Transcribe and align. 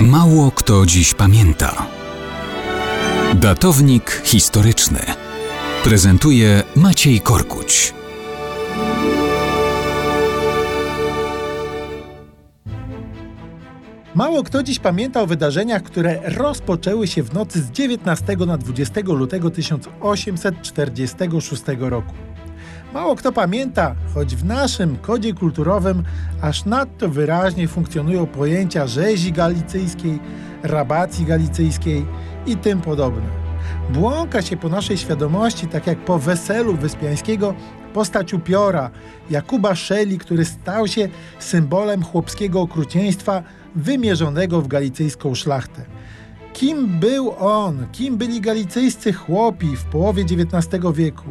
Mało 0.00 0.50
kto 0.50 0.86
dziś 0.86 1.14
pamięta. 1.14 1.86
Datownik 3.34 4.22
historyczny 4.24 5.00
prezentuje 5.84 6.62
Maciej 6.76 7.20
Korkuć. 7.20 7.94
Mało 14.14 14.42
kto 14.42 14.62
dziś 14.62 14.78
pamięta 14.78 15.22
o 15.22 15.26
wydarzeniach, 15.26 15.82
które 15.82 16.20
rozpoczęły 16.24 17.06
się 17.06 17.22
w 17.22 17.34
nocy 17.34 17.62
z 17.62 17.70
19 17.70 18.36
na 18.46 18.58
20 18.58 19.00
lutego 19.04 19.50
1846 19.50 21.62
roku. 21.78 22.12
Mało 22.94 23.16
kto 23.16 23.32
pamięta, 23.32 23.94
choć 24.14 24.36
w 24.36 24.44
naszym 24.44 24.96
kodzie 24.96 25.34
kulturowym 25.34 26.02
aż 26.42 26.64
nadto 26.64 27.08
wyraźnie 27.08 27.68
funkcjonują 27.68 28.26
pojęcia 28.26 28.86
rzezi 28.86 29.32
galicyjskiej, 29.32 30.18
rabacji 30.62 31.24
galicyjskiej 31.24 32.06
i 32.46 32.56
tym 32.56 32.80
podobne. 32.80 33.46
Błąka 33.90 34.42
się 34.42 34.56
po 34.56 34.68
naszej 34.68 34.98
świadomości, 34.98 35.66
tak 35.66 35.86
jak 35.86 35.98
po 35.98 36.18
weselu 36.18 36.74
Wyspiańskiego, 36.74 37.54
postać 37.94 38.34
upiora 38.34 38.90
Jakuba 39.30 39.74
Szeli, 39.74 40.18
który 40.18 40.44
stał 40.44 40.88
się 40.88 41.08
symbolem 41.38 42.02
chłopskiego 42.02 42.60
okrucieństwa 42.60 43.42
wymierzonego 43.74 44.62
w 44.62 44.68
galicyjską 44.68 45.34
szlachtę. 45.34 45.84
Kim 46.56 46.86
był 46.86 47.34
on? 47.38 47.86
Kim 47.92 48.16
byli 48.16 48.40
galicyjscy 48.40 49.12
chłopi 49.12 49.76
w 49.76 49.84
połowie 49.84 50.22
XIX 50.22 50.84
wieku? 50.94 51.24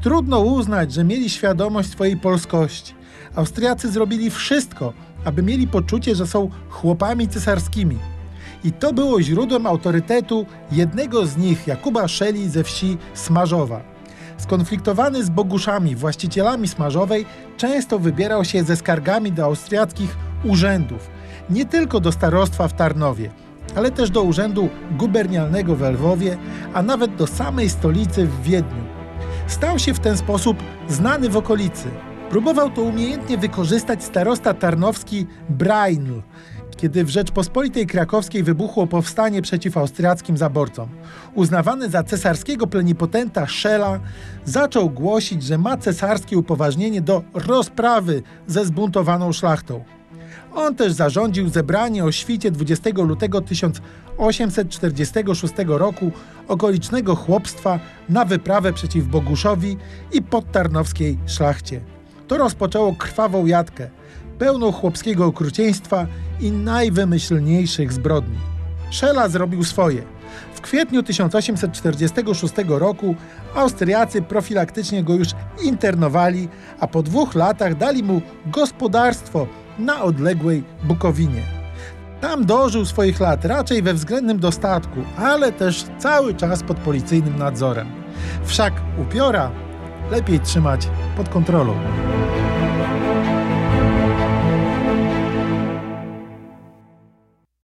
Trudno 0.00 0.40
uznać, 0.40 0.92
że 0.92 1.04
mieli 1.04 1.30
świadomość 1.30 1.90
swojej 1.90 2.16
polskości. 2.16 2.94
Austriacy 3.34 3.90
zrobili 3.90 4.30
wszystko, 4.30 4.92
aby 5.24 5.42
mieli 5.42 5.68
poczucie, 5.68 6.14
że 6.14 6.26
są 6.26 6.50
chłopami 6.68 7.28
cesarskimi. 7.28 7.98
I 8.64 8.72
to 8.72 8.92
było 8.92 9.22
źródłem 9.22 9.66
autorytetu 9.66 10.46
jednego 10.72 11.26
z 11.26 11.36
nich, 11.36 11.66
Jakuba 11.66 12.08
Szeli 12.08 12.48
ze 12.48 12.64
wsi 12.64 12.98
Smarzowa. 13.14 13.80
Skonfliktowany 14.38 15.24
z 15.24 15.30
Boguszami, 15.30 15.96
właścicielami 15.96 16.68
Smarzowej, 16.68 17.26
często 17.56 17.98
wybierał 17.98 18.44
się 18.44 18.64
ze 18.64 18.76
skargami 18.76 19.32
do 19.32 19.44
austriackich 19.44 20.16
urzędów, 20.44 21.10
nie 21.50 21.64
tylko 21.64 22.00
do 22.00 22.12
starostwa 22.12 22.68
w 22.68 22.72
Tarnowie, 22.72 23.30
ale 23.76 23.90
też 23.90 24.10
do 24.10 24.22
urzędu 24.22 24.68
gubernialnego 24.90 25.76
w 25.76 25.82
Lwowie, 25.82 26.36
a 26.74 26.82
nawet 26.82 27.16
do 27.16 27.26
samej 27.26 27.70
stolicy 27.70 28.26
w 28.26 28.42
Wiedniu. 28.42 28.84
Stał 29.46 29.78
się 29.78 29.94
w 29.94 30.00
ten 30.00 30.16
sposób 30.16 30.56
znany 30.88 31.28
w 31.28 31.36
okolicy. 31.36 31.88
Próbował 32.30 32.70
to 32.70 32.82
umiejętnie 32.82 33.38
wykorzystać 33.38 34.04
starosta 34.04 34.54
tarnowski 34.54 35.26
Brainl, 35.48 36.22
kiedy 36.76 37.04
w 37.04 37.08
Rzeczpospolitej 37.08 37.86
Krakowskiej 37.86 38.42
wybuchło 38.42 38.86
powstanie 38.86 39.42
przeciw 39.42 39.76
austriackim 39.76 40.36
zaborcom. 40.36 40.88
Uznawany 41.34 41.90
za 41.90 42.02
cesarskiego 42.02 42.66
plenipotenta 42.66 43.46
Szela 43.46 44.00
zaczął 44.44 44.90
głosić, 44.90 45.42
że 45.42 45.58
ma 45.58 45.76
cesarskie 45.76 46.38
upoważnienie 46.38 47.00
do 47.00 47.22
rozprawy 47.34 48.22
ze 48.46 48.64
zbuntowaną 48.64 49.32
szlachtą. 49.32 49.84
On 50.54 50.74
też 50.74 50.92
zarządził 50.92 51.48
zebranie 51.48 52.04
o 52.04 52.12
świcie 52.12 52.50
20 52.50 52.90
lutego 52.96 53.40
1846 53.40 55.54
roku 55.66 56.12
okolicznego 56.48 57.16
chłopstwa 57.16 57.80
na 58.08 58.24
wyprawę 58.24 58.72
przeciw 58.72 59.06
Boguszowi 59.06 59.76
i 60.12 60.22
podtarnowskiej 60.22 61.18
szlachcie. 61.26 61.80
To 62.28 62.38
rozpoczęło 62.38 62.94
krwawą 62.94 63.46
jatkę, 63.46 63.90
pełną 64.38 64.72
chłopskiego 64.72 65.26
okrucieństwa 65.26 66.06
i 66.40 66.50
najwymyślniejszych 66.50 67.92
zbrodni. 67.92 68.38
Szela 68.90 69.28
zrobił 69.28 69.64
swoje. 69.64 70.02
W 70.54 70.60
kwietniu 70.60 71.02
1846 71.02 72.54
roku 72.68 73.14
Austriacy 73.54 74.22
profilaktycznie 74.22 75.04
go 75.04 75.14
już 75.14 75.28
internowali, 75.62 76.48
a 76.80 76.86
po 76.86 77.02
dwóch 77.02 77.34
latach 77.34 77.76
dali 77.76 78.02
mu 78.02 78.22
gospodarstwo 78.46 79.46
na 79.78 80.02
odległej 80.02 80.64
Bukowinie. 80.82 81.42
Tam 82.20 82.44
dożył 82.44 82.84
swoich 82.84 83.20
lat 83.20 83.44
raczej 83.44 83.82
we 83.82 83.94
względnym 83.94 84.38
dostatku, 84.38 85.00
ale 85.18 85.52
też 85.52 85.84
cały 85.98 86.34
czas 86.34 86.62
pod 86.62 86.76
policyjnym 86.76 87.38
nadzorem. 87.38 87.86
Wszak 88.44 88.72
upiora 89.02 89.50
lepiej 90.10 90.40
trzymać 90.40 90.88
pod 91.16 91.28
kontrolą. 91.28 91.74